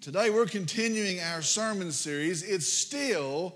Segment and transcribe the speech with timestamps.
[0.00, 2.42] Today we're continuing our sermon series.
[2.42, 3.54] It's still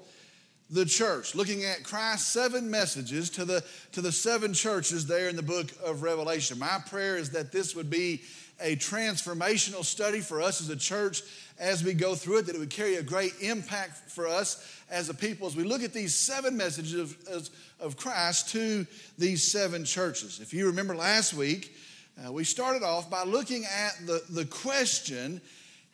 [0.68, 5.37] the church, looking at Christ's seven messages to the, to the seven churches there in
[5.37, 6.58] the book of Revelation.
[6.58, 8.21] My prayer is that this would be
[8.60, 11.22] a transformational study for us as a church
[11.58, 15.08] as we go through it, that it would carry a great impact for us as
[15.08, 17.48] a people as we look at these seven messages of,
[17.80, 20.41] of Christ to these seven churches.
[20.41, 21.74] If you remember last week,
[22.23, 25.41] uh, we started off by looking at the, the question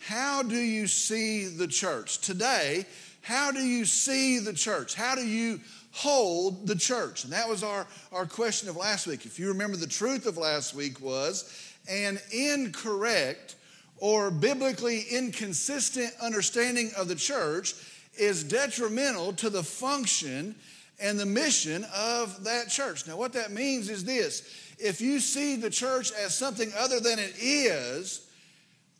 [0.01, 2.19] how do you see the church?
[2.19, 2.87] Today,
[3.23, 4.95] how do you see the church?
[4.95, 5.61] How do you
[5.93, 7.25] hold the church?
[7.25, 9.27] And that was our, our question of last week.
[9.27, 13.57] If you remember, the truth of last week was an incorrect
[13.99, 17.75] or biblically inconsistent understanding of the church
[18.19, 20.55] is detrimental to the function
[20.99, 23.07] and the mission of that church.
[23.07, 24.49] Now, what that means is this
[24.79, 28.27] if you see the church as something other than it is,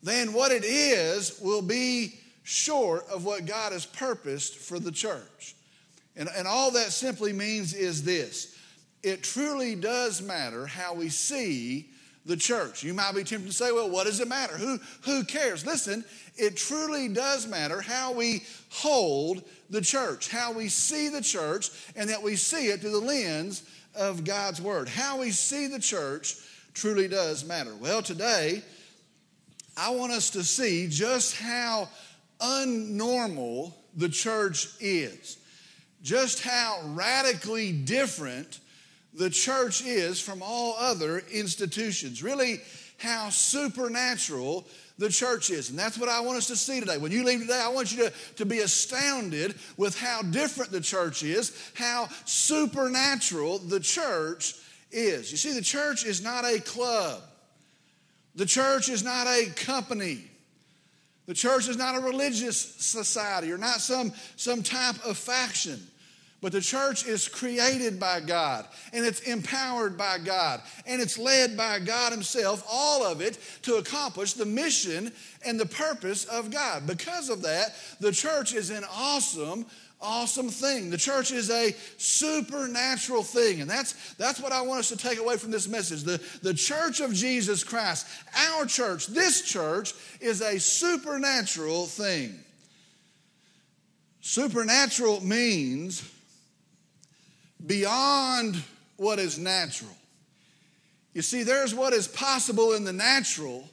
[0.03, 5.55] then what it is will be short of what God has purposed for the church.
[6.15, 8.55] And, and all that simply means is this
[9.03, 11.89] it truly does matter how we see
[12.25, 12.83] the church.
[12.83, 14.55] You might be tempted to say, well, what does it matter?
[14.55, 15.65] Who, who cares?
[15.65, 16.05] Listen,
[16.37, 22.09] it truly does matter how we hold the church, how we see the church, and
[22.09, 23.63] that we see it through the lens
[23.95, 24.87] of God's Word.
[24.87, 26.35] How we see the church
[26.75, 27.75] truly does matter.
[27.75, 28.61] Well, today,
[29.77, 31.89] I want us to see just how
[32.39, 35.37] unnormal the church is,
[36.01, 38.59] just how radically different
[39.13, 42.23] the church is from all other institutions.
[42.23, 42.61] Really,
[42.97, 44.65] how supernatural
[44.97, 45.69] the church is.
[45.69, 46.97] And that's what I want us to see today.
[46.97, 50.81] When you leave today, I want you to, to be astounded with how different the
[50.81, 54.55] church is, how supernatural the church
[54.91, 55.31] is.
[55.31, 57.21] You see, the church is not a club.
[58.35, 60.23] The church is not a company.
[61.25, 65.79] The church is not a religious society or not some, some type of faction.
[66.41, 71.55] But the church is created by God and it's empowered by God and it's led
[71.55, 75.11] by God Himself, all of it to accomplish the mission
[75.45, 76.87] and the purpose of God.
[76.87, 79.67] Because of that, the church is an awesome,
[80.01, 80.89] awesome thing.
[80.89, 83.61] The church is a supernatural thing.
[83.61, 86.03] And that's, that's what I want us to take away from this message.
[86.03, 92.39] The, the church of Jesus Christ, our church, this church, is a supernatural thing.
[94.21, 96.09] Supernatural means
[97.65, 98.61] beyond
[98.97, 99.91] what is natural.
[101.13, 103.67] You see, there's what is possible in the natural,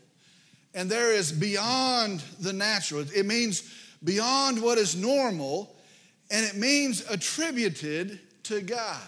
[0.74, 3.04] and there is beyond the natural.
[3.14, 3.62] It means
[4.02, 5.74] beyond what is normal
[6.30, 9.00] and it means attributed to God.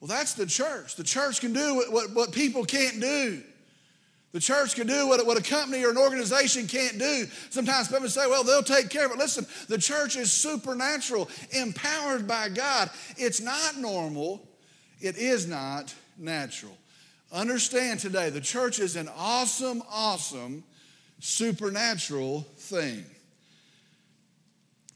[0.00, 0.96] Well, that's the church.
[0.96, 3.42] The church can do what, what, what people can't do.
[4.32, 7.26] The church can do what, what a company or an organization can't do.
[7.50, 9.18] Sometimes people say, well, they'll take care of it.
[9.18, 12.90] Listen, the church is supernatural, empowered by God.
[13.16, 14.46] It's not normal,
[15.00, 16.76] it is not natural.
[17.32, 20.62] Understand today, the church is an awesome, awesome,
[21.18, 23.04] supernatural thing.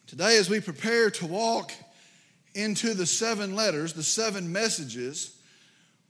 [0.07, 1.73] Today, as we prepare to walk
[2.55, 5.35] into the seven letters, the seven messages,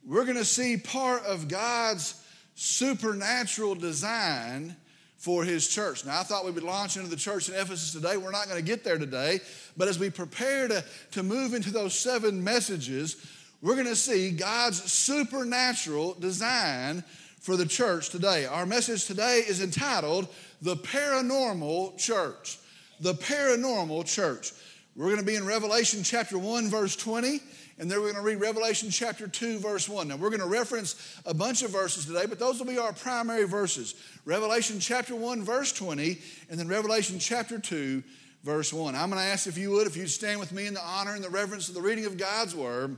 [0.05, 2.21] we're going to see part of God's
[2.57, 4.75] supernatural design
[5.17, 6.05] for his church.
[6.05, 8.17] Now, I thought we would launch into the church in Ephesus today.
[8.17, 9.41] We're not going to get there today.
[9.77, 13.25] But as we prepare to, to move into those seven messages,
[13.63, 17.05] we're going to see God's supernatural design
[17.39, 18.45] for the church today.
[18.45, 20.27] Our message today is entitled
[20.61, 22.59] The Paranormal Church
[23.01, 24.53] the paranormal church.
[24.97, 27.41] We're going to be in Revelation chapter 1, verse 20,
[27.79, 30.07] and then we're going to read Revelation chapter 2, verse 1.
[30.07, 32.93] Now, we're going to reference a bunch of verses today, but those will be our
[32.93, 33.95] primary verses
[34.25, 36.19] Revelation chapter 1, verse 20,
[36.49, 38.03] and then Revelation chapter 2,
[38.45, 38.95] verse 1.
[38.95, 41.15] I'm going to ask if you would, if you'd stand with me in the honor
[41.15, 42.97] and the reverence of the reading of God's word.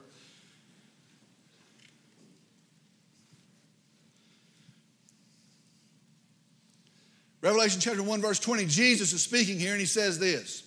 [7.46, 10.64] Revelation chapter 1, verse 20, Jesus is speaking here and he says this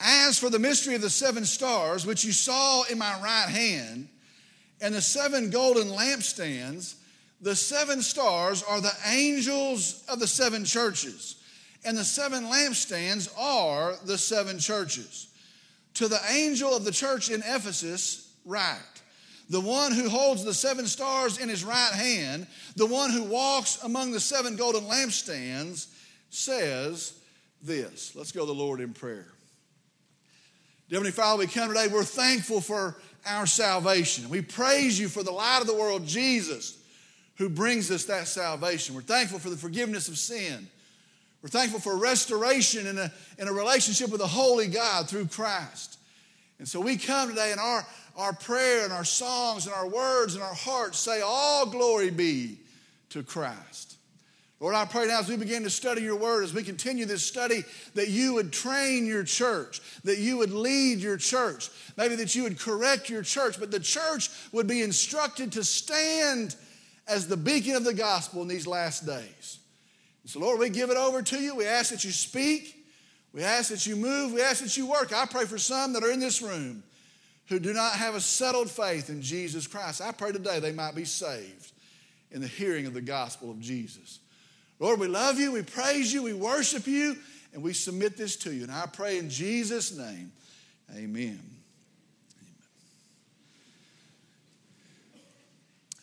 [0.00, 4.08] As for the mystery of the seven stars, which you saw in my right hand,
[4.80, 6.94] and the seven golden lampstands,
[7.42, 11.36] the seven stars are the angels of the seven churches,
[11.84, 15.28] and the seven lampstands are the seven churches.
[15.96, 18.95] To the angel of the church in Ephesus, write
[19.48, 23.82] the one who holds the seven stars in his right hand, the one who walks
[23.82, 25.86] among the seven golden lampstands,
[26.30, 27.18] says
[27.62, 28.14] this.
[28.16, 29.26] Let's go to the Lord in prayer.
[30.90, 32.96] Heavenly Father, we come today, we're thankful for
[33.26, 34.28] our salvation.
[34.28, 36.78] We praise you for the light of the world, Jesus,
[37.36, 38.94] who brings us that salvation.
[38.94, 40.68] We're thankful for the forgiveness of sin.
[41.42, 45.98] We're thankful for restoration in a, in a relationship with a holy God through Christ.
[46.58, 47.86] And so we come today and our,
[48.16, 52.58] our prayer and our songs and our words and our hearts say, All glory be
[53.10, 53.96] to Christ.
[54.58, 57.22] Lord, I pray now as we begin to study your word, as we continue this
[57.22, 57.62] study,
[57.94, 61.68] that you would train your church, that you would lead your church,
[61.98, 66.56] maybe that you would correct your church, but the church would be instructed to stand
[67.06, 69.58] as the beacon of the gospel in these last days.
[70.24, 71.54] So, Lord, we give it over to you.
[71.54, 72.75] We ask that you speak.
[73.36, 74.32] We ask that you move.
[74.32, 75.12] We ask that you work.
[75.12, 76.82] I pray for some that are in this room
[77.48, 80.00] who do not have a settled faith in Jesus Christ.
[80.00, 81.72] I pray today they might be saved
[82.30, 84.20] in the hearing of the gospel of Jesus.
[84.80, 87.14] Lord, we love you, we praise you, we worship you,
[87.52, 88.62] and we submit this to you.
[88.62, 90.32] And I pray in Jesus' name,
[90.96, 91.38] amen.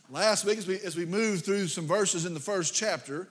[0.08, 3.28] Last week, as we, as we moved through some verses in the first chapter,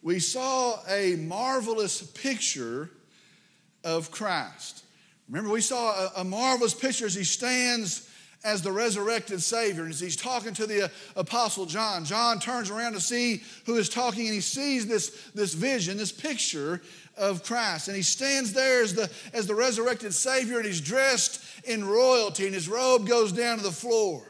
[0.00, 2.88] we saw a marvelous picture
[3.86, 4.82] of Christ.
[5.28, 8.10] Remember, we saw a, a marvelous picture as he stands
[8.44, 9.84] as the resurrected Savior.
[9.84, 13.76] And as he's talking to the uh, Apostle John, John turns around to see who
[13.76, 16.82] is talking and he sees this, this vision, this picture
[17.16, 17.86] of Christ.
[17.86, 22.44] And he stands there as the, as the resurrected Savior and he's dressed in royalty
[22.44, 24.22] and his robe goes down to the floor.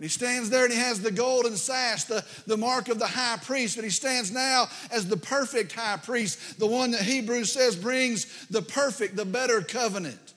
[0.00, 3.06] And he stands there and he has the golden sash, the, the mark of the
[3.06, 7.52] high priest, but he stands now as the perfect high priest, the one that Hebrews
[7.52, 10.32] says brings the perfect, the better covenant.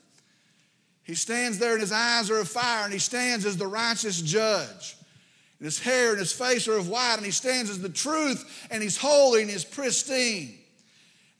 [1.02, 4.20] He stands there and his eyes are of fire, and he stands as the righteous
[4.20, 4.98] judge.
[5.58, 8.68] And his hair and his face are of white, and he stands as the truth,
[8.70, 10.58] and he's holy and he's pristine.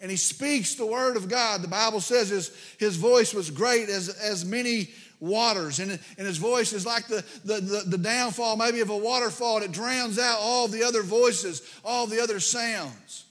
[0.00, 1.60] And he speaks the word of God.
[1.60, 4.88] The Bible says his, his voice was great as, as many
[5.20, 5.78] waters.
[5.78, 9.62] And, and his voice is like the, the, the, the downfall, maybe of a waterfall,
[9.62, 13.24] it drowns out all the other voices, all the other sounds.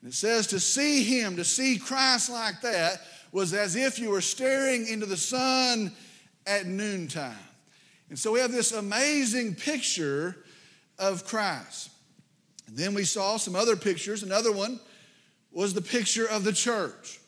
[0.00, 3.00] And it says to see him, to see Christ like that,
[3.32, 5.92] was as if you were staring into the sun
[6.46, 7.34] at noontime.
[8.08, 10.36] And so we have this amazing picture
[10.98, 11.90] of Christ.
[12.68, 14.22] And then we saw some other pictures.
[14.22, 14.78] Another one
[15.52, 17.18] was the picture of the church.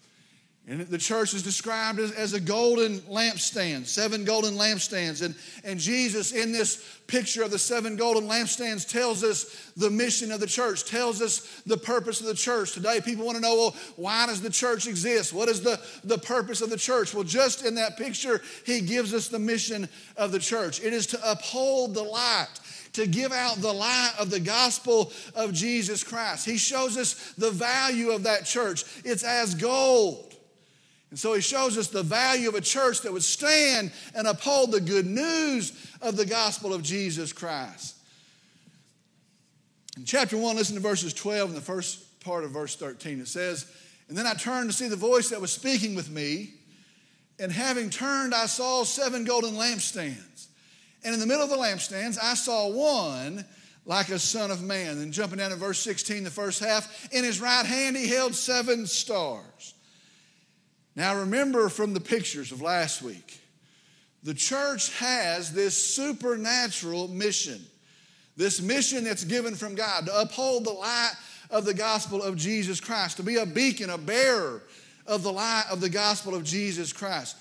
[0.69, 5.25] And the church is described as, as, a golden lampstand, seven golden lampstands.
[5.25, 10.33] And, and Jesus, in this picture of the seven golden lampstands, tells us the mission
[10.33, 12.73] of the church, tells us the purpose of the church.
[12.73, 15.33] Today, people want to know well, why does the church exist?
[15.33, 17.15] What is the, the purpose of the church?
[17.15, 21.07] Well, just in that picture, he gives us the mission of the church it is
[21.09, 22.49] to uphold the light
[22.95, 26.47] to give out the light of the gospel of Jesus Christ.
[26.47, 28.85] He shows us the value of that church.
[29.05, 30.36] It's as gold.
[31.17, 34.71] And so he shows us the value of a church that would stand and uphold
[34.71, 35.73] the good news
[36.03, 37.97] of the gospel of Jesus Christ.
[39.97, 43.19] In chapter 1, listen to verses 12 and the first part of verse 13.
[43.19, 43.65] It says,
[44.11, 46.51] And then I turned to see the voice that was speaking with me,
[47.41, 50.49] and having turned, I saw seven golden lampstands.
[51.03, 53.43] And in the middle of the lampstands, I saw one
[53.87, 54.99] like a son of man.
[54.99, 58.35] And jumping down to verse 16, the first half, in his right hand he held
[58.35, 59.73] seven stars.
[60.97, 63.39] Now, remember from the pictures of last week,
[64.23, 67.61] the church has this supernatural mission,
[68.37, 71.13] this mission that's given from God to uphold the light
[71.51, 74.63] of the gospel of Jesus Christ, to be a beacon, a bearer
[75.07, 77.37] of the light of the gospel of Jesus Christ.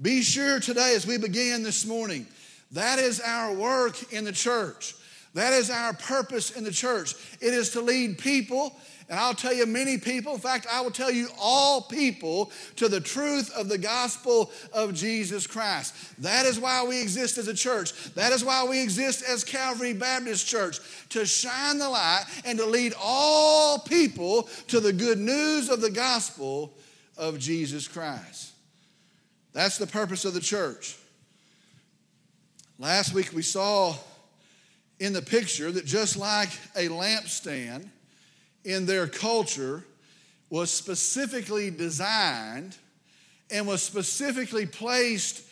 [0.00, 2.26] Be sure today, as we begin this morning,
[2.72, 4.94] that is our work in the church.
[5.34, 7.14] That is our purpose in the church.
[7.40, 8.74] It is to lead people
[9.10, 12.88] and I'll tell you, many people, in fact, I will tell you all people to
[12.88, 15.96] the truth of the gospel of Jesus Christ.
[16.22, 18.14] That is why we exist as a church.
[18.14, 22.64] That is why we exist as Calvary Baptist Church to shine the light and to
[22.64, 26.72] lead all people to the good news of the gospel
[27.16, 28.52] of Jesus Christ.
[29.52, 30.96] That's the purpose of the church.
[32.78, 33.96] Last week we saw
[35.00, 37.88] in the picture that just like a lampstand,
[38.64, 39.82] in their culture
[40.50, 42.76] was specifically designed
[43.50, 45.42] and was specifically placed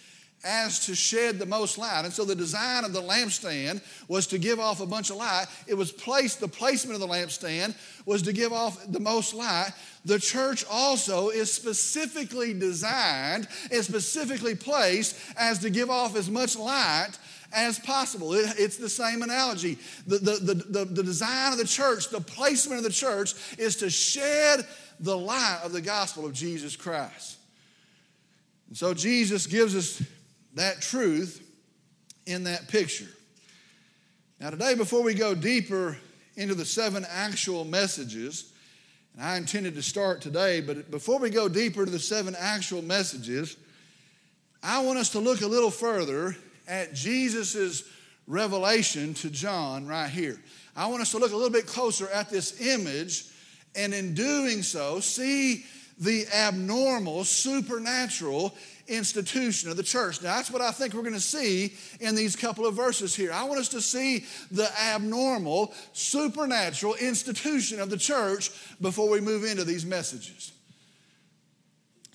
[0.44, 2.02] as to shed the most light.
[2.04, 5.46] And so the design of the lampstand was to give off a bunch of light.
[5.66, 7.74] It was placed, the placement of the lampstand
[8.06, 9.72] was to give off the most light.
[10.04, 16.56] The church also is specifically designed and specifically placed as to give off as much
[16.56, 17.18] light
[17.52, 18.34] as possible.
[18.34, 19.78] It, it's the same analogy.
[20.06, 23.90] The, the, the, the, design of the church, the placement of the church is to
[23.90, 24.66] shed
[25.00, 27.38] the light of the gospel of Jesus Christ.
[28.68, 30.02] And so Jesus gives us
[30.54, 31.44] that truth
[32.26, 33.08] in that picture.
[34.40, 35.96] Now, today, before we go deeper
[36.36, 38.52] into the seven actual messages,
[39.14, 42.82] And I intended to start today, but before we go deeper to the seven actual
[42.82, 43.56] messages,
[44.62, 46.36] I want us to look a little further
[46.68, 47.82] at Jesus'
[48.26, 50.38] revelation to John right here.
[50.76, 53.25] I want us to look a little bit closer at this image,
[53.75, 55.64] and in doing so, see
[55.98, 58.54] the abnormal, supernatural
[58.87, 60.22] institution of the church.
[60.22, 63.32] Now, that's what I think we're going to see in these couple of verses here.
[63.32, 69.44] I want us to see the abnormal, supernatural institution of the church before we move
[69.44, 70.52] into these messages.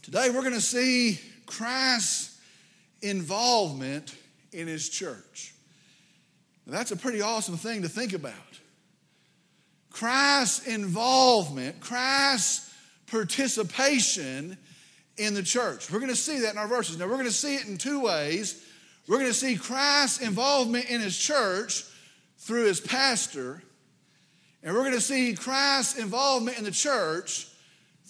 [0.01, 2.39] Today, we're going to see Christ's
[3.01, 4.15] involvement
[4.53, 5.53] in his church.
[6.65, 8.33] That's a pretty awesome thing to think about.
[9.91, 12.73] Christ's involvement, Christ's
[13.07, 14.57] participation
[15.17, 15.91] in the church.
[15.91, 16.97] We're going to see that in our verses.
[16.97, 18.65] Now, we're going to see it in two ways.
[19.07, 21.83] We're going to see Christ's involvement in his church
[22.39, 23.61] through his pastor,
[24.63, 27.47] and we're going to see Christ's involvement in the church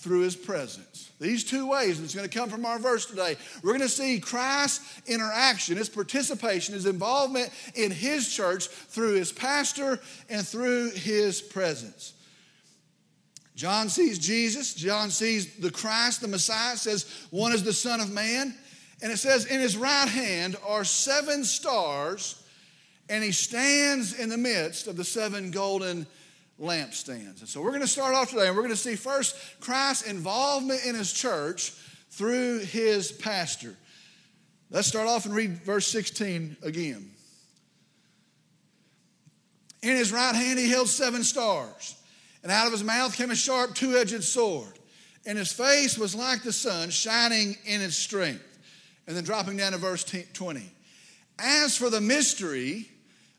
[0.04, 1.12] through his presence.
[1.20, 3.38] These two ways, and it's going to come from our verse today.
[3.64, 9.32] We're going to see Christ's interaction, his participation, his involvement in his church through his
[9.32, 12.14] pastor and through his presence.
[13.56, 18.12] John sees Jesus, John sees the Christ, the Messiah, says one is the Son of
[18.12, 18.54] Man.
[19.02, 22.42] And it says, in his right hand are seven stars,
[23.10, 26.08] and he stands in the midst of the seven golden
[26.64, 27.42] lampstands.
[27.42, 30.08] And so we're going to start off today, and we're going to see first Christ's
[30.08, 31.74] involvement in his church
[32.10, 33.76] through his pastor.
[34.72, 37.12] Let's start off and read verse 16 again.
[39.84, 41.96] In his right hand he held seven stars
[42.44, 44.78] and out of his mouth came a sharp two edged sword.
[45.26, 48.44] And his face was like the sun, shining in its strength.
[49.08, 50.62] And then dropping down to verse 20.
[51.40, 52.90] As for the mystery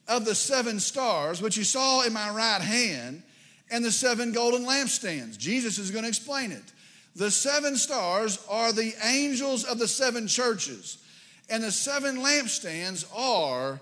[0.08, 3.22] of the seven stars, which you saw in my right hand,
[3.70, 6.62] and the seven golden lampstands, Jesus is going to explain it.
[7.16, 10.98] The seven stars are the angels of the seven churches,
[11.48, 13.80] and the seven lampstands are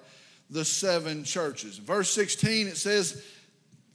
[0.50, 1.78] the seven churches.
[1.78, 3.22] Verse 16, it says,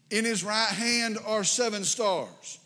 [0.09, 2.59] in his right hand are seven stars.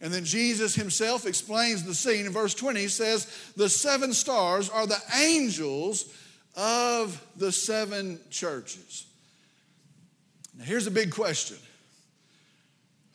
[0.00, 2.26] And then Jesus himself explains the scene.
[2.26, 6.12] In verse 20, he says, The seven stars are the angels
[6.56, 9.06] of the seven churches.
[10.56, 11.58] Now, here's a big question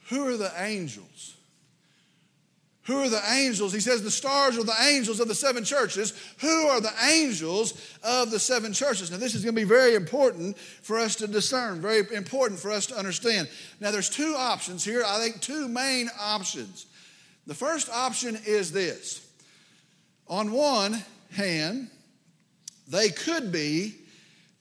[0.10, 1.36] Who are the angels?
[2.86, 3.74] Who are the angels?
[3.74, 6.13] He says the stars are the angels of the seven churches.
[6.39, 9.12] Who are the angels of the seven churches?
[9.12, 12.71] Now, this is going to be very important for us to discern, very important for
[12.71, 13.50] us to understand.
[13.79, 15.03] Now, there's two options here.
[15.05, 16.88] I think two main options.
[17.45, 19.27] The first option is this
[20.27, 21.89] on one hand,
[22.91, 23.95] they could be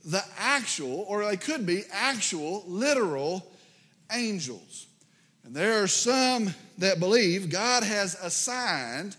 [0.05, 3.47] the actual, or they could be actual, literal
[4.13, 4.87] angels.
[5.45, 9.17] And there are some that believe God has assigned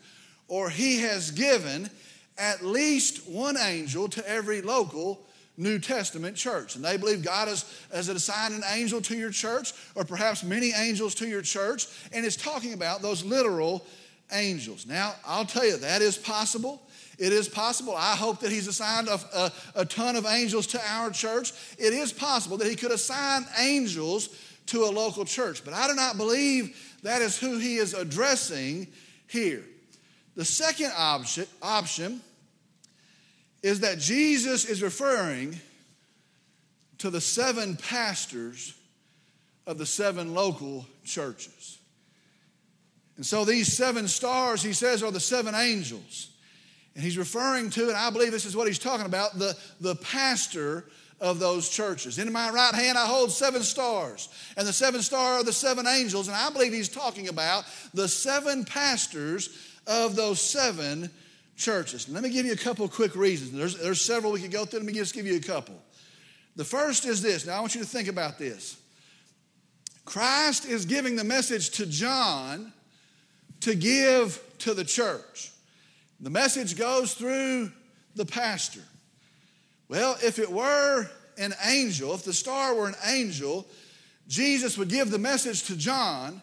[0.47, 1.89] or He has given
[2.37, 5.25] at least one angel to every local
[5.57, 6.75] New Testament church.
[6.75, 10.71] And they believe God has, has assigned an angel to your church, or perhaps many
[10.71, 13.85] angels to your church, and is talking about those literal
[14.31, 14.87] angels.
[14.87, 16.81] Now, I'll tell you, that is possible.
[17.21, 17.95] It is possible.
[17.95, 21.53] I hope that He's assigned a, a, a ton of angels to our church.
[21.77, 24.29] It is possible that He could assign angels
[24.67, 25.63] to a local church.
[25.63, 28.87] But I do not believe that is who he is addressing
[29.27, 29.63] here.
[30.35, 32.21] The second option, option
[33.61, 35.59] is that Jesus is referring
[36.99, 38.73] to the seven pastors
[39.67, 41.77] of the seven local churches.
[43.17, 46.30] And so these seven stars, he says, are the seven angels.
[46.95, 49.95] And he's referring to, and I believe this is what he's talking about, the, the
[49.95, 50.85] pastor
[51.21, 52.17] of those churches.
[52.17, 55.87] In my right hand, I hold seven stars, and the seven stars are the seven
[55.87, 56.27] angels.
[56.27, 59.55] And I believe he's talking about the seven pastors
[59.87, 61.09] of those seven
[61.55, 62.09] churches.
[62.09, 63.51] let me give you a couple quick reasons.
[63.51, 64.79] There's, there's several we could go through.
[64.79, 65.75] Let me just give you a couple.
[66.55, 67.45] The first is this.
[67.45, 68.77] Now, I want you to think about this.
[70.03, 72.73] Christ is giving the message to John
[73.61, 75.51] to give to the church.
[76.21, 77.71] The message goes through
[78.15, 78.83] the pastor.
[79.89, 83.65] Well, if it were an angel, if the star were an angel,
[84.27, 86.41] Jesus would give the message to John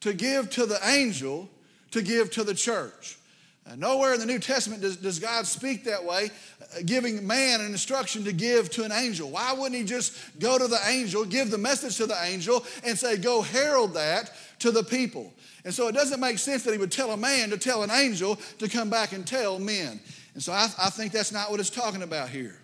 [0.00, 1.48] to give to the angel
[1.90, 3.18] to give to the church.
[3.66, 6.30] Uh, nowhere in the New Testament does, does God speak that way,
[6.62, 9.30] uh, giving man an instruction to give to an angel.
[9.30, 12.98] Why wouldn't he just go to the angel, give the message to the angel, and
[12.98, 15.32] say, Go herald that to the people?
[15.64, 17.90] And so it doesn't make sense that he would tell a man to tell an
[17.90, 20.00] angel to come back and tell men.
[20.34, 22.58] And so I, I think that's not what it's talking about here.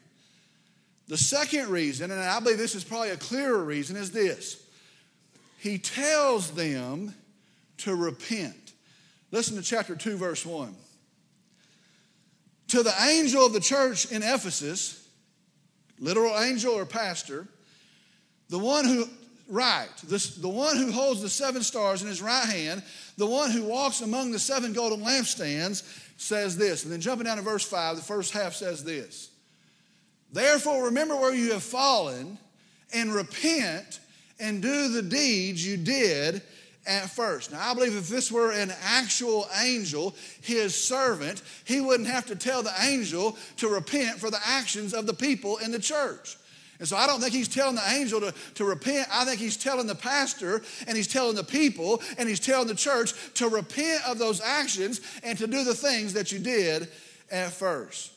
[1.08, 4.64] The second reason, and I believe this is probably a clearer reason, is this
[5.58, 7.14] He tells them
[7.78, 8.72] to repent.
[9.30, 10.74] Listen to chapter 2, verse 1.
[12.68, 15.06] To the angel of the church in Ephesus,
[15.98, 17.46] literal angel or pastor,
[18.48, 19.08] the one who,
[19.48, 22.82] right, this, the one who holds the seven stars in his right hand,
[23.16, 25.82] the one who walks among the seven golden lampstands,
[26.16, 26.84] says this.
[26.84, 29.30] And then jumping down to verse 5, the first half says this
[30.32, 32.38] Therefore, remember where you have fallen
[32.92, 34.00] and repent
[34.40, 36.42] and do the deeds you did
[36.86, 37.52] at first.
[37.52, 42.36] Now, I believe if this were an actual angel, his servant, he wouldn't have to
[42.36, 46.36] tell the angel to repent for the actions of the people in the church.
[46.78, 49.08] And so I don't think he's telling the angel to, to repent.
[49.10, 52.74] I think he's telling the pastor and he's telling the people and he's telling the
[52.74, 56.88] church to repent of those actions and to do the things that you did
[57.30, 58.12] at first.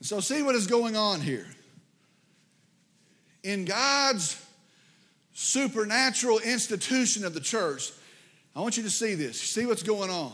[0.00, 1.46] So, see what is going on here.
[3.42, 4.40] In God's
[5.32, 7.90] supernatural institution of the church,
[8.54, 9.40] I want you to see this.
[9.40, 10.32] See what's going on.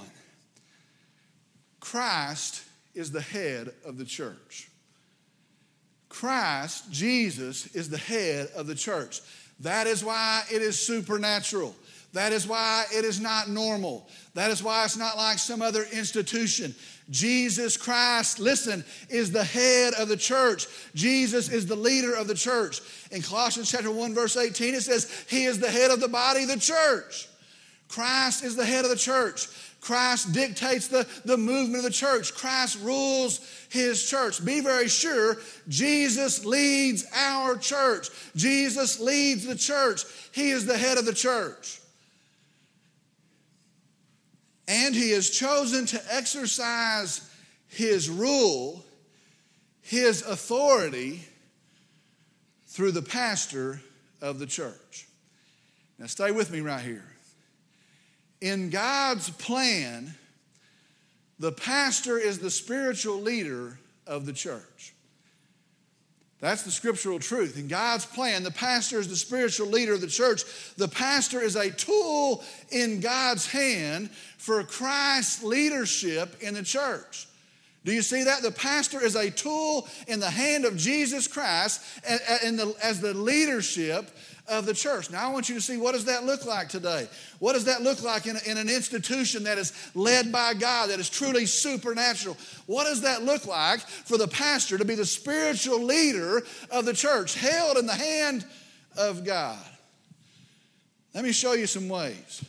[1.78, 2.62] Christ
[2.94, 4.69] is the head of the church.
[6.10, 9.22] Christ, Jesus, is the head of the church.
[9.60, 11.74] That is why it is supernatural.
[12.12, 14.08] That is why it is not normal.
[14.34, 16.74] That is why it's not like some other institution.
[17.10, 20.66] Jesus Christ, listen, is the head of the church.
[20.94, 22.80] Jesus is the leader of the church.
[23.12, 26.44] In Colossians chapter 1 verse 18 it says he is the head of the body,
[26.44, 27.28] the church.
[27.88, 29.48] Christ is the head of the church.
[29.80, 32.34] Christ dictates the, the movement of the church.
[32.34, 34.44] Christ rules his church.
[34.44, 38.08] Be very sure Jesus leads our church.
[38.36, 40.02] Jesus leads the church.
[40.32, 41.80] He is the head of the church
[44.70, 47.28] and he has chosen to exercise
[47.66, 48.84] his rule,
[49.82, 51.24] his authority
[52.68, 53.80] through the pastor
[54.22, 55.08] of the church.
[55.98, 57.09] Now, stay with me right here.
[58.40, 60.14] In God's plan,
[61.38, 64.94] the pastor is the spiritual leader of the church.
[66.40, 67.58] That's the scriptural truth.
[67.58, 70.42] In God's plan, the pastor is the spiritual leader of the church.
[70.78, 77.26] The pastor is a tool in God's hand for Christ's leadership in the church.
[77.84, 78.42] Do you see that?
[78.42, 84.10] The pastor is a tool in the hand of Jesus Christ as the leadership
[84.50, 85.10] of the church.
[85.10, 87.08] Now, I want you to see what does that look like today?
[87.38, 90.98] What does that look like in, in an institution that is led by God, that
[90.98, 92.36] is truly supernatural?
[92.66, 96.92] What does that look like for the pastor to be the spiritual leader of the
[96.92, 98.44] church, held in the hand
[98.98, 99.64] of God?
[101.14, 102.44] Let me show you some ways.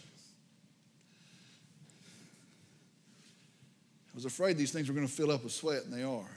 [4.11, 6.29] I was afraid these things were going to fill up with sweat, and they are.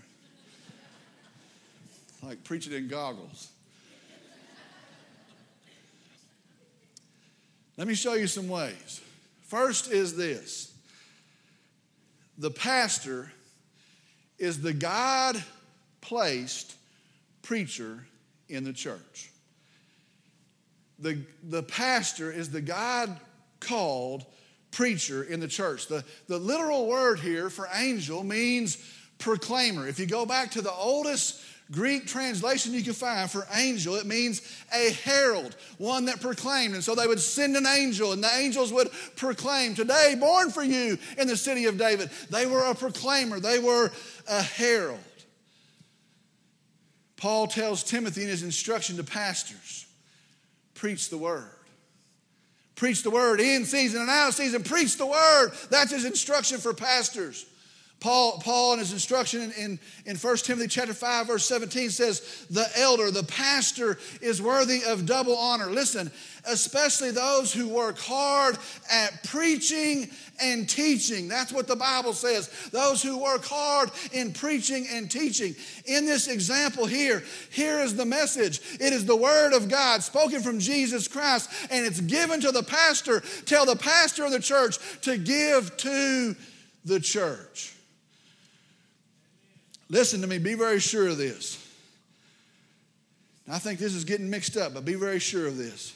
[2.22, 3.48] like preaching in goggles.
[7.76, 9.00] Let me show you some ways.
[9.42, 10.72] First is this
[12.38, 13.32] the pastor
[14.38, 15.42] is the God
[16.00, 16.74] placed
[17.42, 18.06] preacher
[18.48, 19.30] in the church.
[20.98, 23.18] The, the pastor is the God
[23.60, 24.24] called
[24.70, 25.86] preacher in the church.
[25.86, 28.78] The, the literal word here for angel means
[29.18, 29.88] proclaimer.
[29.88, 31.40] If you go back to the oldest
[31.74, 34.40] Greek translation you can find for angel, it means
[34.72, 36.74] a herald, one that proclaimed.
[36.74, 40.62] And so they would send an angel, and the angels would proclaim, Today, born for
[40.62, 42.10] you in the city of David.
[42.30, 43.90] They were a proclaimer, they were
[44.28, 45.00] a herald.
[47.16, 49.86] Paul tells Timothy in his instruction to pastors
[50.74, 51.48] preach the word.
[52.76, 54.62] Preach the word in season and out of season.
[54.62, 55.52] Preach the word.
[55.70, 57.46] That's his instruction for pastors.
[58.04, 62.44] Paul, Paul in his instruction in, in, in 1 Timothy chapter 5, verse 17 says,
[62.50, 65.70] the elder, the pastor is worthy of double honor.
[65.70, 66.10] Listen,
[66.46, 68.58] especially those who work hard
[68.92, 71.28] at preaching and teaching.
[71.28, 72.50] That's what the Bible says.
[72.72, 75.54] Those who work hard in preaching and teaching.
[75.86, 78.60] In this example here, here is the message.
[78.80, 82.64] It is the word of God spoken from Jesus Christ, and it's given to the
[82.64, 83.22] pastor.
[83.46, 86.36] Tell the pastor of the church to give to
[86.84, 87.73] the church.
[89.94, 91.56] Listen to me, be very sure of this.
[93.48, 95.94] I think this is getting mixed up, but be very sure of this.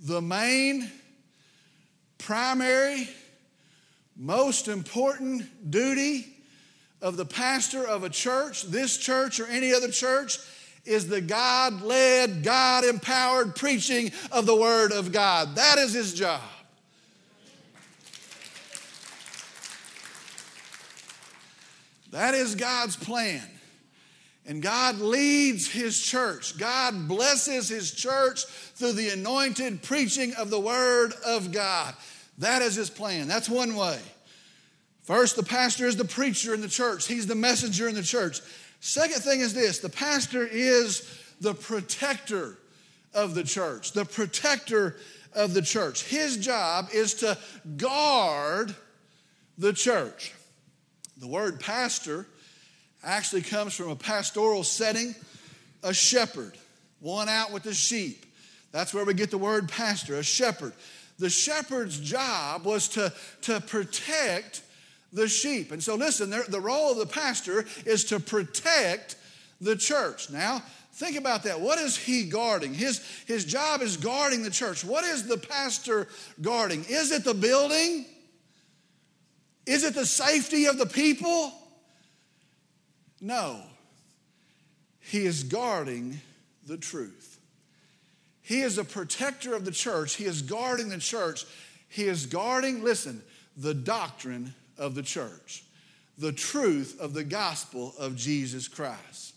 [0.00, 0.90] The main,
[2.18, 3.08] primary,
[4.16, 6.26] most important duty
[7.00, 10.40] of the pastor of a church, this church or any other church,
[10.84, 15.54] is the God led, God empowered preaching of the Word of God.
[15.54, 16.42] That is his job.
[22.10, 23.42] That is God's plan.
[24.46, 26.56] And God leads his church.
[26.56, 31.94] God blesses his church through the anointed preaching of the word of God.
[32.38, 33.28] That is his plan.
[33.28, 33.98] That's one way.
[35.02, 38.40] First, the pastor is the preacher in the church, he's the messenger in the church.
[38.80, 42.58] Second thing is this the pastor is the protector
[43.14, 44.96] of the church, the protector
[45.34, 46.04] of the church.
[46.04, 47.36] His job is to
[47.76, 48.74] guard
[49.56, 50.34] the church.
[51.18, 52.26] The word pastor
[53.02, 55.14] actually comes from a pastoral setting,
[55.82, 56.56] a shepherd,
[57.00, 58.24] one out with the sheep.
[58.70, 60.74] That's where we get the word pastor, a shepherd.
[61.18, 64.62] The shepherd's job was to, to protect
[65.12, 65.72] the sheep.
[65.72, 69.16] And so, listen, the role of the pastor is to protect
[69.60, 70.30] the church.
[70.30, 71.60] Now, think about that.
[71.60, 72.74] What is he guarding?
[72.74, 74.84] His, his job is guarding the church.
[74.84, 76.06] What is the pastor
[76.40, 76.84] guarding?
[76.88, 78.06] Is it the building?
[79.68, 81.52] Is it the safety of the people?
[83.20, 83.60] No.
[85.00, 86.22] He is guarding
[86.66, 87.38] the truth.
[88.40, 90.14] He is a protector of the church.
[90.14, 91.44] He is guarding the church.
[91.90, 93.22] He is guarding, listen,
[93.58, 95.64] the doctrine of the church,
[96.16, 99.34] the truth of the gospel of Jesus Christ.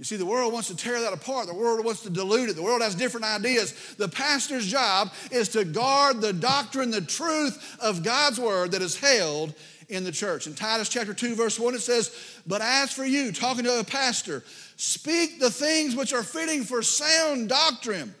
[0.00, 1.46] You see, the world wants to tear that apart.
[1.46, 2.56] The world wants to dilute it.
[2.56, 3.74] The world has different ideas.
[3.98, 8.98] The pastor's job is to guard the doctrine, the truth of God's word that is
[8.98, 9.52] held
[9.90, 10.46] in the church.
[10.46, 13.84] In Titus chapter 2, verse 1, it says, But as for you, talking to a
[13.84, 14.42] pastor,
[14.76, 18.14] speak the things which are fitting for sound doctrine.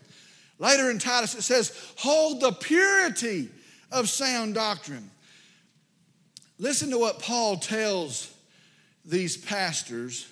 [0.58, 3.48] Later in Titus, it says, Hold the purity
[3.90, 5.10] of sound doctrine.
[6.58, 8.34] Listen to what Paul tells
[9.06, 10.26] these pastors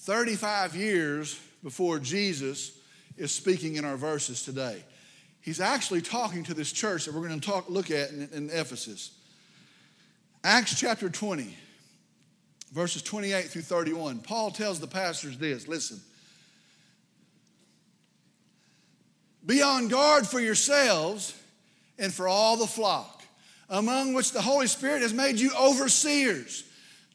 [0.00, 2.72] 35 years before Jesus
[3.18, 4.82] is speaking in our verses today.
[5.42, 8.48] He's actually talking to this church that we're going to talk, look at in, in
[8.50, 9.10] Ephesus.
[10.42, 11.54] Acts chapter 20,
[12.72, 14.20] verses 28 through 31.
[14.20, 16.00] Paul tells the pastors this listen,
[19.44, 21.38] be on guard for yourselves
[21.98, 23.22] and for all the flock,
[23.68, 26.64] among which the Holy Spirit has made you overseers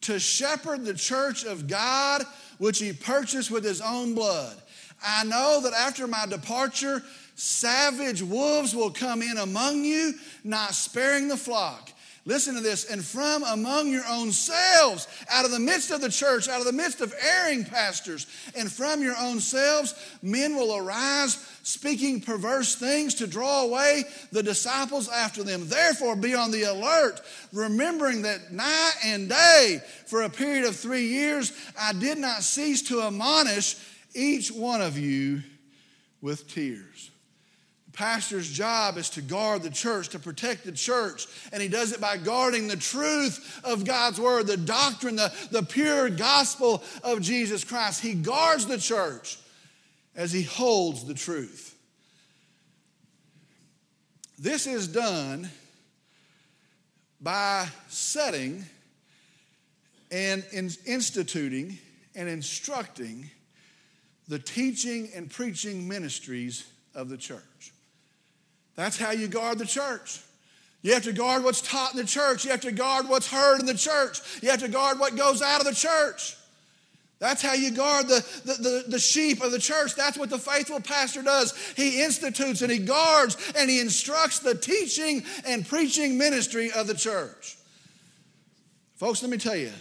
[0.02, 2.22] to shepherd the church of God
[2.58, 4.56] which he purchased with his own blood.
[5.04, 7.02] I know that after my departure,
[7.34, 11.90] savage wolves will come in among you, not sparing the flock.
[12.26, 12.84] Listen to this.
[12.90, 16.66] And from among your own selves, out of the midst of the church, out of
[16.66, 22.74] the midst of erring pastors, and from your own selves, men will arise speaking perverse
[22.74, 25.68] things to draw away the disciples after them.
[25.68, 27.20] Therefore, be on the alert,
[27.52, 32.82] remembering that night and day, for a period of three years, I did not cease
[32.88, 33.76] to admonish
[34.14, 35.42] each one of you
[36.20, 37.10] with tears
[37.96, 41.26] pastor's job is to guard the church, to protect the church.
[41.52, 45.62] And he does it by guarding the truth of God's word, the doctrine, the, the
[45.62, 48.02] pure gospel of Jesus Christ.
[48.02, 49.38] He guards the church
[50.14, 51.74] as he holds the truth.
[54.38, 55.48] This is done
[57.20, 58.64] by setting
[60.10, 61.78] and instituting
[62.14, 63.30] and instructing
[64.28, 67.72] the teaching and preaching ministries of the church.
[68.76, 70.20] That's how you guard the church.
[70.82, 72.44] You have to guard what's taught in the church.
[72.44, 74.20] You have to guard what's heard in the church.
[74.42, 76.36] You have to guard what goes out of the church.
[77.18, 79.94] That's how you guard the, the, the, the, sheep of the church.
[79.96, 81.56] That's what the faithful pastor does.
[81.74, 86.94] He institutes and he guards and he instructs the teaching and preaching ministry of the
[86.94, 87.56] church.
[88.96, 89.72] Folks, let me tell you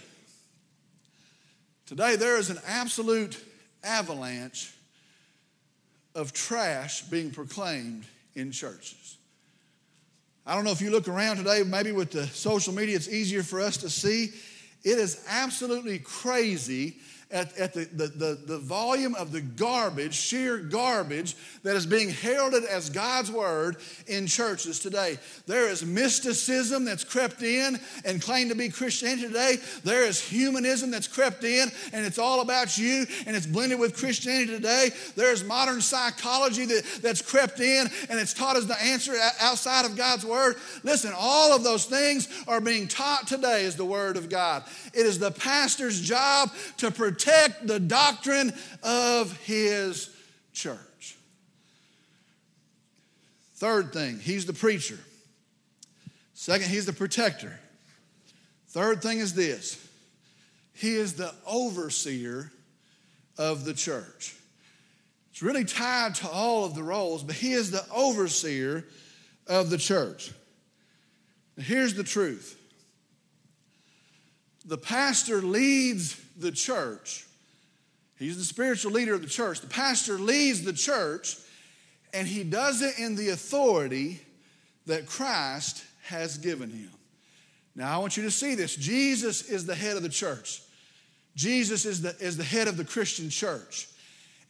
[1.85, 3.37] today there is an absolute
[3.83, 4.73] avalanche
[6.15, 9.17] of trash being proclaimed in churches.
[10.45, 13.41] I don't know if you look around today, maybe with the social media, it's easier
[13.41, 14.31] for us to see.
[14.83, 16.97] It is absolutely crazy
[17.31, 22.09] at, at the, the, the, the, volume of the garbage, sheer garbage, that is being
[22.09, 25.17] heralded as God's word in churches today.
[25.47, 29.57] There is mysticism that's crept in and claimed to be Christianity today.
[29.83, 33.97] There is humanism that's crept in and it's all about you and it's blended with
[33.97, 34.91] Christianity today.
[35.15, 39.85] There is modern psychology that, that's crept in and it's taught as the answer outside
[39.85, 40.57] of God's word.
[40.83, 44.63] Listen, all of those things are being taught today as the word of God.
[44.93, 50.09] It is the pastor's job to protect the doctrine of his
[50.53, 51.17] church.
[53.55, 54.99] Third thing, he's the preacher.
[56.33, 57.57] Second, he's the protector.
[58.69, 59.81] Third thing is this
[60.73, 62.51] he is the overseer
[63.37, 64.35] of the church.
[65.31, 68.85] It's really tied to all of the roles, but he is the overseer
[69.47, 70.31] of the church.
[71.57, 72.59] Now, here's the truth
[74.65, 77.25] the pastor leads the church
[78.17, 79.61] He's the spiritual leader of the church.
[79.61, 81.37] The pastor leads the church,
[82.13, 84.21] and he does it in the authority
[84.85, 86.91] that Christ has given him.
[87.75, 88.75] Now, I want you to see this.
[88.75, 90.61] Jesus is the head of the church,
[91.35, 93.89] Jesus is the, is the head of the Christian church.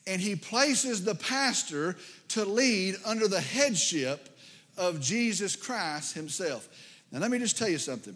[0.08, 1.95] And he places the pastor
[2.28, 4.30] to lead under the headship
[4.78, 6.69] of Jesus Christ himself.
[7.12, 8.15] Now, let me just tell you something.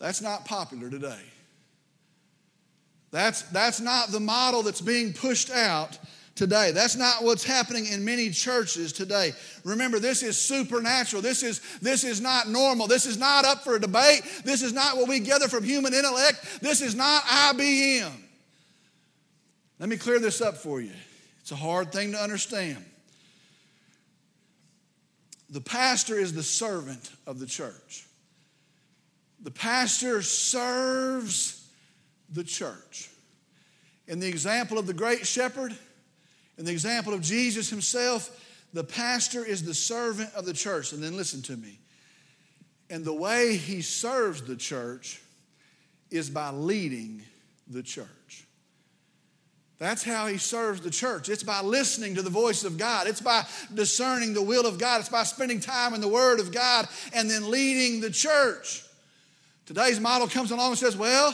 [0.00, 1.20] That's not popular today.
[3.10, 5.98] That's, that's not the model that's being pushed out
[6.34, 6.70] today.
[6.72, 9.32] That's not what's happening in many churches today.
[9.64, 11.20] Remember, this is supernatural.
[11.20, 12.86] This is, this is not normal.
[12.86, 14.22] This is not up for debate.
[14.44, 16.60] This is not what we gather from human intellect.
[16.60, 18.12] This is not IBM.
[19.78, 20.92] Let me clear this up for you.
[21.40, 22.84] It's a hard thing to understand.
[25.50, 28.06] The pastor is the servant of the church.
[29.42, 31.67] The pastor serves
[32.32, 33.10] the church.
[34.06, 35.76] In the example of the great shepherd,
[36.56, 40.92] in the example of Jesus himself, the pastor is the servant of the church.
[40.92, 41.78] And then listen to me.
[42.90, 45.20] And the way he serves the church
[46.10, 47.22] is by leading
[47.68, 48.46] the church.
[49.78, 51.28] That's how he serves the church.
[51.28, 53.06] It's by listening to the voice of God.
[53.06, 55.00] It's by discerning the will of God.
[55.00, 58.84] It's by spending time in the Word of God and then leading the church.
[59.66, 61.32] Today's model comes along and says, well,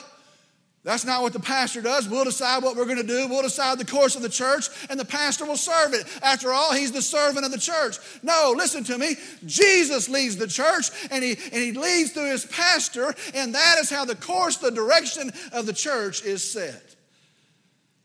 [0.85, 2.07] that's not what the pastor does.
[2.07, 3.27] We'll decide what we're going to do.
[3.27, 6.05] We'll decide the course of the church, and the pastor will serve it.
[6.23, 7.97] After all, he's the servant of the church.
[8.23, 9.17] No, listen to me.
[9.47, 13.89] Jesus leads the church, and he, and he leads through his pastor, and that is
[13.89, 16.95] how the course, the direction of the church is set.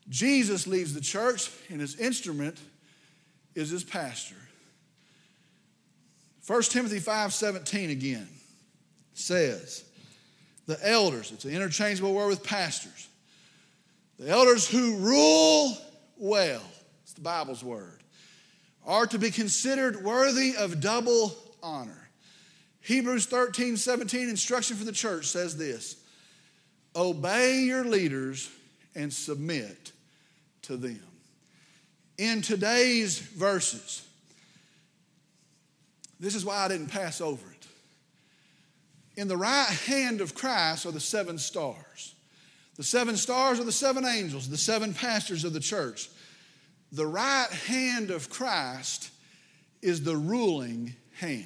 [0.07, 2.57] Jesus leads the church, and his instrument
[3.55, 4.35] is his pastor.
[6.47, 8.27] 1 Timothy 5 17 again
[9.13, 9.83] says,
[10.69, 13.07] the elders, it's an interchangeable word with pastors.
[14.19, 15.75] The elders who rule
[16.15, 16.61] well,
[17.01, 18.03] it's the Bible's word,
[18.85, 22.07] are to be considered worthy of double honor.
[22.81, 25.95] Hebrews 13, 17, instruction for the church says this
[26.95, 28.47] Obey your leaders
[28.93, 29.91] and submit
[30.63, 31.01] to them.
[32.19, 34.05] In today's verses,
[36.19, 37.58] this is why I didn't pass over it
[39.19, 42.15] in the right hand of Christ are the seven stars.
[42.77, 46.09] The seven stars are the seven angels, the seven pastors of the church.
[46.93, 49.11] The right hand of Christ
[49.81, 51.45] is the ruling hand.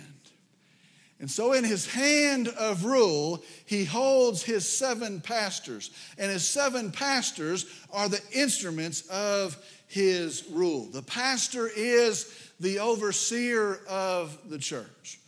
[1.19, 5.89] And so, in his hand of rule, he holds his seven pastors.
[6.19, 9.57] And his seven pastors are the instruments of
[9.87, 10.89] his rule.
[10.91, 15.19] The pastor is the overseer of the church.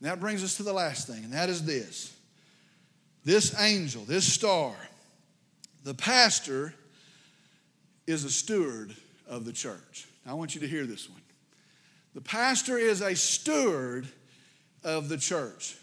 [0.00, 2.14] And that brings us to the last thing, and that is this
[3.24, 4.74] this angel, this star,
[5.84, 6.72] the pastor
[8.06, 8.94] is a steward
[9.26, 10.06] of the church.
[10.24, 11.20] Now, I want you to hear this one.
[12.14, 14.08] The pastor is a steward
[14.82, 15.76] of the church.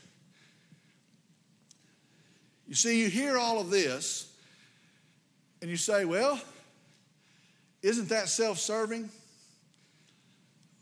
[2.67, 4.31] You see, you hear all of this,
[5.61, 6.41] and you say, well,
[7.83, 9.09] isn't that self serving?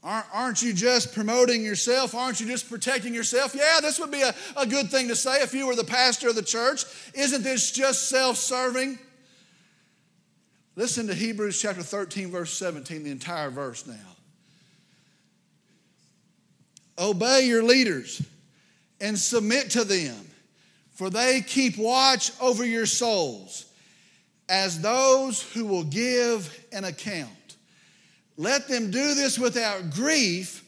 [0.04, 2.14] Aren't you just promoting yourself?
[2.14, 3.56] Aren't you just protecting yourself?
[3.56, 6.28] Yeah, this would be a, a good thing to say if you were the pastor
[6.28, 6.84] of the church.
[7.14, 9.00] Isn't this just self serving?
[10.76, 13.94] Listen to Hebrews chapter 13, verse 17, the entire verse now.
[17.00, 18.22] Obey your leaders
[19.00, 20.16] and submit to them,
[20.92, 23.66] for they keep watch over your souls
[24.50, 27.30] as those who will give an account.
[28.38, 30.64] Let them do this without grief,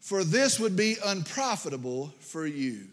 [0.00, 2.86] for this would be unprofitable for you.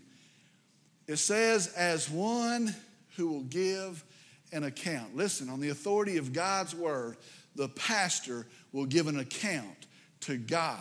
[1.07, 2.73] It says, as one
[3.15, 4.03] who will give
[4.51, 5.15] an account.
[5.15, 7.17] Listen, on the authority of God's word,
[7.55, 9.87] the pastor will give an account
[10.21, 10.79] to God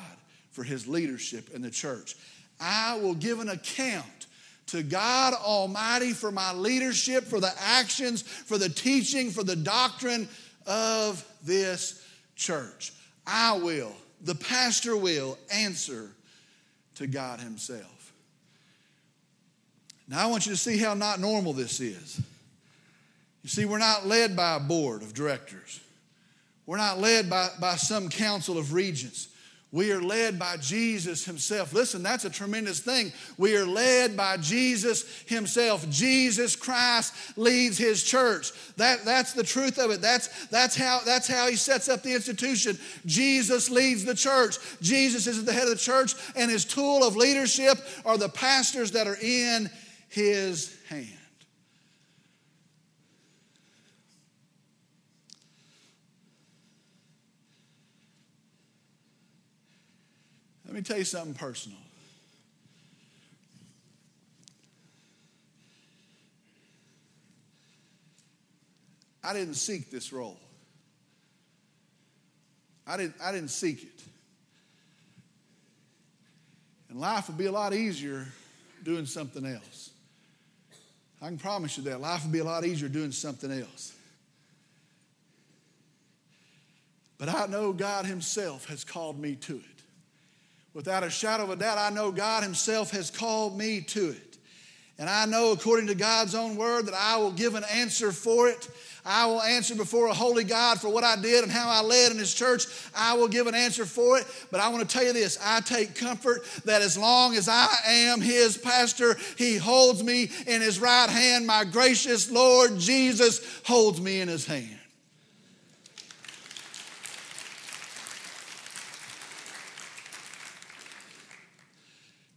[0.51, 2.15] for his leadership in the church.
[2.61, 4.27] I will give an account
[4.69, 10.29] to God Almighty for my leadership, for the actions, for the teaching, for the doctrine
[10.67, 12.93] of this church.
[13.27, 16.11] I will, the pastor will answer
[16.97, 18.13] to God Himself.
[20.09, 22.21] Now, I want you to see how not normal this is.
[23.43, 25.81] You see, we're not led by a board of directors,
[26.67, 29.29] we're not led by, by some council of regents.
[29.73, 31.73] We are led by Jesus Himself.
[31.73, 33.11] Listen, that's a tremendous thing.
[33.39, 35.89] We are led by Jesus Himself.
[35.89, 38.53] Jesus Christ leads His church.
[38.77, 40.03] That, that's the truth of it.
[40.03, 42.79] That's, that's, how, that's how He sets up the institution.
[43.07, 44.59] Jesus leads the church.
[44.83, 48.29] Jesus is at the head of the church, and His tool of leadership are the
[48.29, 49.71] pastors that are in
[50.11, 51.09] His hand.
[60.73, 61.77] Let me tell you something personal.
[69.23, 70.41] I didn't seek this role.
[72.87, 74.03] I didn't, I didn't seek it.
[76.89, 78.27] And life would be a lot easier
[78.83, 79.91] doing something else.
[81.21, 82.01] I can promise you that.
[82.01, 83.95] Life would be a lot easier doing something else.
[87.19, 89.72] But I know God Himself has called me to it.
[90.75, 94.39] Without a shadow of a doubt, I know God Himself has called me to it.
[94.99, 98.49] And I know, according to God's own word, that I will give an answer for
[98.49, 98.69] it
[99.05, 102.13] I will answer before a holy God for what I did and how I led
[102.13, 102.67] in His church.
[102.95, 104.27] I will give an answer for it.
[104.51, 107.69] But I want to tell you this I take comfort that as long as I
[107.87, 111.47] am His pastor, He holds me in His right hand.
[111.47, 114.79] My gracious Lord Jesus holds me in His hand.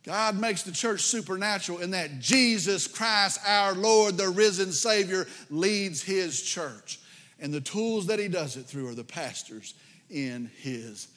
[0.05, 6.03] God makes the church supernatural in that Jesus Christ, our Lord, the risen Savior, leads
[6.03, 6.99] his church.
[7.39, 9.73] And the tools that he does it through are the pastors
[10.11, 11.07] in his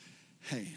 [0.49, 0.75] hand.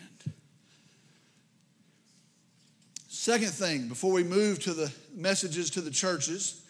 [3.08, 6.62] Second thing, before we move to the messages to the churches,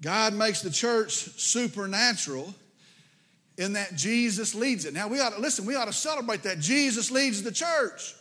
[0.00, 2.54] God makes the church supernatural
[3.56, 4.94] in that Jesus leads it.
[4.94, 6.58] Now we ought to listen, we ought to celebrate that.
[6.58, 8.14] Jesus leads the church.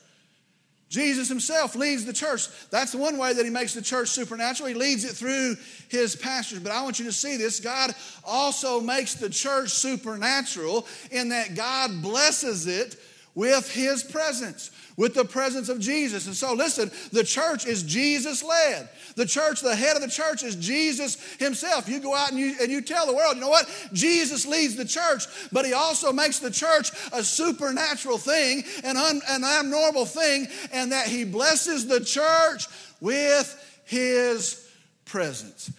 [0.90, 2.48] Jesus himself leads the church.
[2.72, 4.68] That's the one way that he makes the church supernatural.
[4.68, 5.56] He leads it through
[5.88, 6.60] his pastors.
[6.60, 7.94] But I want you to see this God
[8.26, 13.00] also makes the church supernatural in that God blesses it
[13.36, 16.28] with his presence with the presence of Jesus.
[16.28, 18.90] And so, listen, the church is Jesus led.
[19.16, 21.88] The church, the head of the church is Jesus himself.
[21.88, 23.66] You go out and you, and you tell the world, you know what?
[23.94, 29.22] Jesus leads the church, but he also makes the church a supernatural thing, an, un,
[29.30, 32.68] an abnormal thing, and that he blesses the church
[33.00, 34.70] with his
[35.06, 35.72] presence.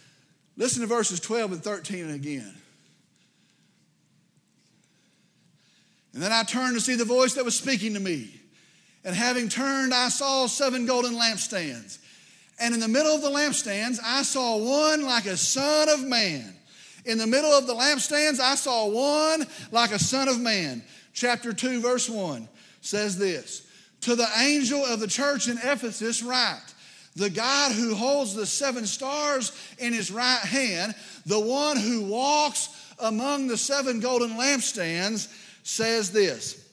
[0.56, 2.54] Listen to verses 12 and 13 again.
[6.12, 8.40] And then I turned to see the voice that was speaking to me.
[9.04, 11.98] And having turned, I saw seven golden lampstands.
[12.58, 16.54] And in the middle of the lampstands, I saw one like a son of man.
[17.06, 20.82] In the middle of the lampstands, I saw one like a son of man.
[21.14, 22.46] Chapter 2, verse 1
[22.82, 23.66] says this
[24.02, 26.74] To the angel of the church in Ephesus, write,
[27.16, 30.94] the God who holds the seven stars in his right hand,
[31.26, 32.68] the one who walks
[32.98, 35.28] among the seven golden lampstands,
[35.62, 36.66] says this.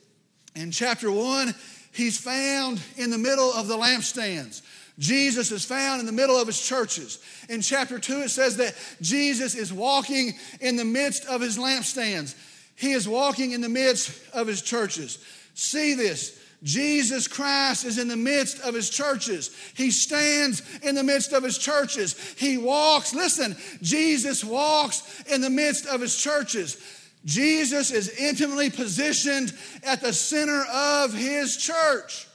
[0.55, 1.53] In chapter 1,
[1.97, 4.61] He's found in the middle of the lampstands.
[4.99, 7.17] Jesus is found in the middle of his churches.
[7.49, 12.35] In chapter 2, it says that Jesus is walking in the midst of his lampstands.
[12.75, 15.17] He is walking in the midst of his churches.
[15.55, 16.39] See this.
[16.61, 19.55] Jesus Christ is in the midst of his churches.
[19.75, 22.15] He stands in the midst of his churches.
[22.37, 26.77] He walks, listen, Jesus walks in the midst of his churches.
[27.27, 32.25] Jesus is intimately positioned at the center of his church.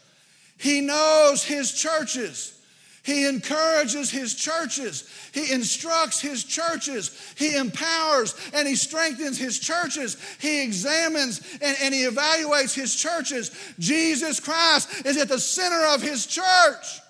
[0.59, 2.61] He knows his churches.
[3.03, 5.09] He encourages his churches.
[5.33, 7.11] He instructs his churches.
[7.37, 10.19] He empowers and he strengthens his churches.
[10.39, 13.51] He examines and, and, he evaluates his churches.
[13.79, 17.01] Jesus Christ is at the center of his church.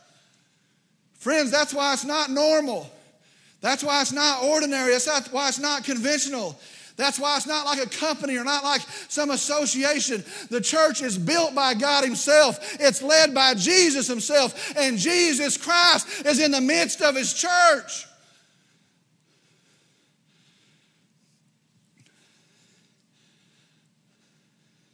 [1.15, 2.89] Friends, that's why it's not normal.
[3.61, 4.93] That's why it's not ordinary.
[4.93, 6.59] That's why it's not conventional.
[7.03, 10.23] That's why it's not like a company or not like some association.
[10.51, 16.25] The church is built by God Himself, it's led by Jesus Himself, and Jesus Christ
[16.25, 18.07] is in the midst of His church.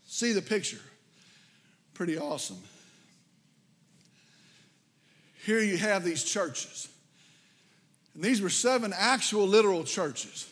[0.06, 0.80] See the picture.
[1.92, 2.62] Pretty awesome.
[5.44, 6.88] Here you have these churches.
[8.14, 10.47] And these were seven actual literal churches.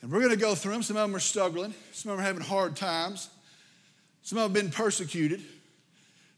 [0.00, 0.82] And we're going to go through them.
[0.82, 3.28] Some of them are struggling, some of them are having hard times,
[4.22, 5.42] some of them have been persecuted.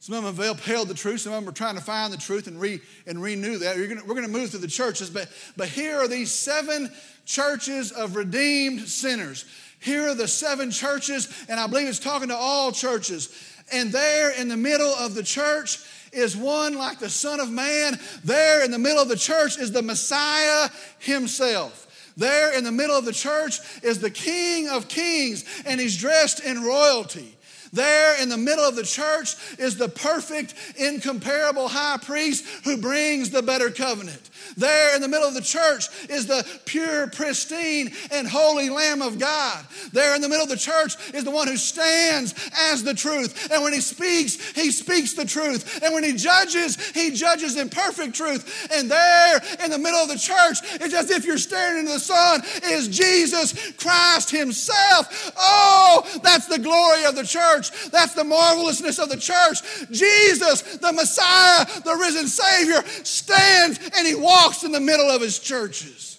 [0.00, 1.20] Some of them have upheld the truth.
[1.20, 3.76] Some of them are trying to find the truth and, re, and renew that.
[3.76, 6.90] Gonna, we're going to move through the churches, but, but here are these seven
[7.26, 9.44] churches of redeemed sinners.
[9.78, 13.28] Here are the seven churches, and I believe it's talking to all churches.
[13.72, 15.78] And there in the middle of the church
[16.12, 17.98] is one like the Son of Man.
[18.24, 21.88] There in the middle of the church is the Messiah himself.
[22.20, 26.40] There in the middle of the church is the King of Kings, and he's dressed
[26.40, 27.34] in royalty.
[27.72, 33.30] There in the middle of the church is the perfect, incomparable high priest who brings
[33.30, 34.29] the better covenant.
[34.57, 39.18] There in the middle of the church is the pure, pristine, and holy Lamb of
[39.18, 39.64] God.
[39.93, 43.51] There in the middle of the church is the one who stands as the truth.
[43.53, 45.82] And when he speaks, he speaks the truth.
[45.82, 48.68] And when he judges, he judges in perfect truth.
[48.72, 52.01] And there in the middle of the church, it's as if you're staring into the
[52.01, 55.32] sun, is Jesus Christ himself.
[55.36, 57.70] Oh, that's the glory of the church.
[57.91, 59.59] That's the marvelousness of the church.
[59.91, 65.20] Jesus, the Messiah, the risen Savior, stands and he walks walks in the middle of
[65.20, 66.18] his churches.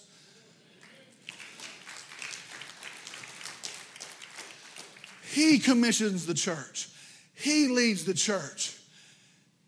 [5.31, 6.89] He commissions the church,
[7.33, 8.77] he leads the church.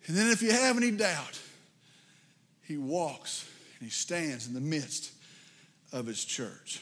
[0.06, 1.40] And then, if you have any doubt,
[2.64, 5.14] he walks and he stands in the midst
[5.94, 6.82] of his church.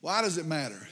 [0.00, 0.88] Why does it matter?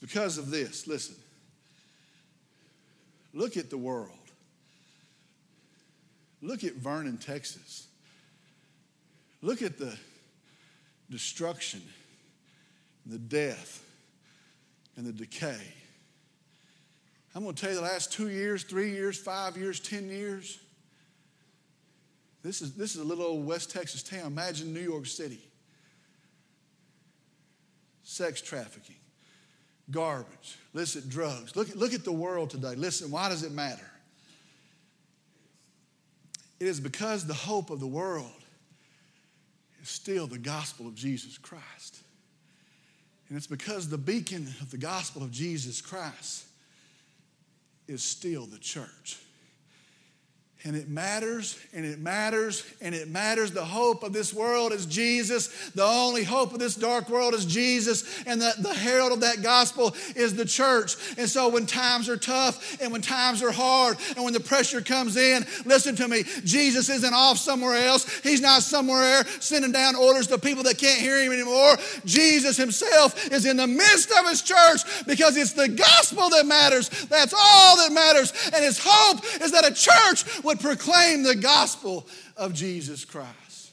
[0.00, 0.86] Because of this.
[0.86, 1.16] Listen.
[3.32, 4.10] Look at the world.
[6.42, 7.86] Look at Vernon, Texas.
[9.42, 9.96] Look at the
[11.10, 11.82] destruction,
[13.06, 13.84] the death,
[14.96, 15.60] and the decay.
[17.34, 20.58] I'm going to tell you the last two years, three years, five years, 10 years.
[22.42, 24.26] This is, this is a little old West Texas town.
[24.26, 25.40] Imagine New York City.
[28.02, 28.96] Sex trafficking,
[29.90, 31.56] garbage, illicit drugs.
[31.56, 32.74] Look, look at the world today.
[32.74, 33.90] Listen, why does it matter?
[36.58, 38.30] It is because the hope of the world
[39.82, 42.00] is still the gospel of Jesus Christ.
[43.28, 46.44] And it's because the beacon of the gospel of Jesus Christ
[47.88, 49.18] is still the church.
[50.64, 53.50] And it matters, and it matters, and it matters.
[53.50, 55.70] The hope of this world is Jesus.
[55.70, 58.22] The only hope of this dark world is Jesus.
[58.26, 60.96] And the, the herald of that gospel is the church.
[61.16, 64.82] And so when times are tough, and when times are hard, and when the pressure
[64.82, 66.24] comes in, listen to me.
[66.44, 68.20] Jesus isn't off somewhere else.
[68.20, 71.76] He's not somewhere sending down orders to people that can't hear him anymore.
[72.04, 76.90] Jesus himself is in the midst of his church because it's the gospel that matters.
[77.06, 78.34] That's all that matters.
[78.54, 82.04] And his hope is that a church would proclaim the gospel
[82.36, 83.70] of Jesus Christ.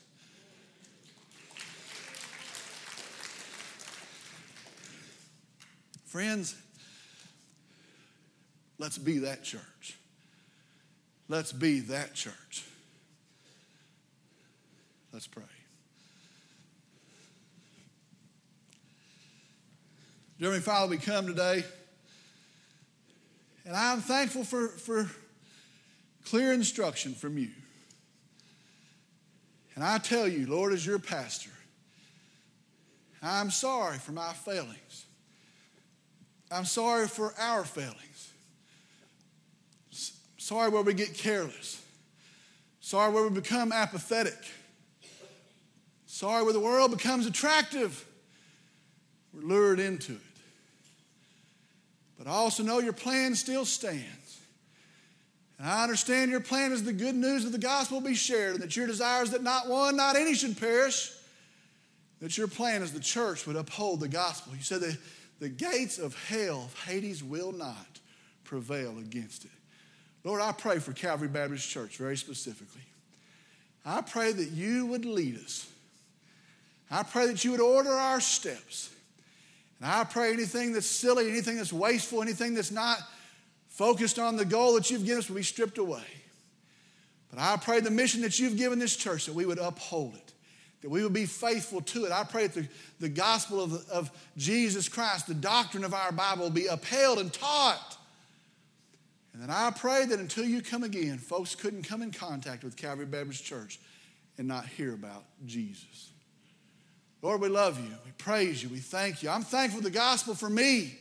[6.06, 6.56] Friends,
[8.78, 9.98] let's be that church.
[11.28, 12.64] Let's be that church.
[15.12, 15.44] Let's pray.
[20.40, 21.64] Dear Father, we come today,
[23.66, 25.10] and I'm thankful for, for
[26.30, 27.50] clear instruction from you.
[29.76, 31.52] And I tell you, Lord, as your pastor,
[33.22, 35.06] I'm sorry for my failings.
[36.52, 38.32] I'm sorry for our failings.
[40.38, 41.82] Sorry where we get careless.
[42.80, 44.38] Sorry where we become apathetic.
[46.06, 48.06] Sorry where the world becomes attractive.
[49.34, 50.22] We're lured into it.
[52.18, 54.27] But I also know your plan still stands.
[55.60, 58.64] And I understand your plan is the good news of the gospel be shared, and
[58.64, 61.12] that your desire is that not one, not any should perish.
[62.20, 64.54] That your plan is the church would uphold the gospel.
[64.56, 64.98] You said that
[65.40, 68.00] the gates of hell, of Hades, will not
[68.44, 69.52] prevail against it.
[70.24, 72.82] Lord, I pray for Calvary Baptist Church very specifically.
[73.86, 75.70] I pray that you would lead us.
[76.90, 78.90] I pray that you would order our steps.
[79.80, 83.00] And I pray anything that's silly, anything that's wasteful, anything that's not
[83.78, 86.02] focused on the goal that you've given us will be stripped away.
[87.30, 90.34] But I pray the mission that you've given this church that we would uphold it,
[90.82, 92.12] that we would be faithful to it.
[92.12, 92.68] I pray that the,
[93.00, 97.32] the gospel of, of Jesus Christ, the doctrine of our Bible, will be upheld and
[97.32, 97.98] taught.
[99.34, 102.76] And then I pray that until you come again, folks couldn't come in contact with
[102.76, 103.80] Calvary Baptist Church
[104.40, 106.10] and not hear about Jesus.
[107.22, 107.92] Lord, we love you.
[108.06, 108.70] We praise you.
[108.70, 109.30] We thank you.
[109.30, 110.98] I'm thankful the gospel for me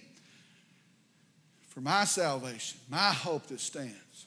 [1.77, 4.27] for my salvation, my hope that stands.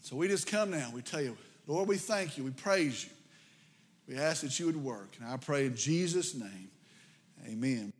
[0.00, 0.90] So we just come now.
[0.94, 2.44] We tell you, Lord, we thank you.
[2.44, 3.10] We praise you.
[4.08, 5.14] We ask that you would work.
[5.20, 6.70] And I pray in Jesus' name,
[7.46, 7.92] amen.